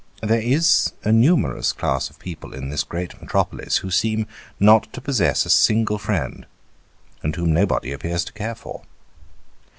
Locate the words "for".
8.55-8.81